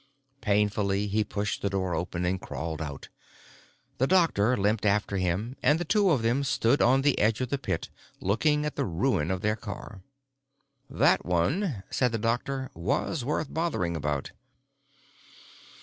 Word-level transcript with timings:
Painfully 0.41 1.05
he 1.05 1.23
pushed 1.23 1.61
the 1.61 1.69
door 1.69 1.93
open 1.93 2.25
and 2.25 2.41
crawled 2.41 2.81
out. 2.81 3.09
The 3.99 4.07
doctor 4.07 4.57
limped 4.57 4.83
after 4.83 5.15
and 5.17 5.79
the 5.79 5.85
two 5.85 6.09
of 6.09 6.23
them 6.23 6.43
stood 6.43 6.81
on 6.81 7.03
the 7.03 7.19
edge 7.19 7.39
of 7.39 7.49
the 7.49 7.59
pit, 7.59 7.89
looking 8.19 8.65
at 8.65 8.75
the 8.77 8.83
ruin 8.85 9.29
of 9.29 9.41
their 9.41 9.55
car. 9.55 10.01
"That 10.89 11.23
one," 11.23 11.83
said 11.91 12.11
the 12.13 12.17
doctor, 12.17 12.71
"was 12.73 13.23
worth 13.23 13.53
bothering 13.53 13.95
about." 13.95 14.31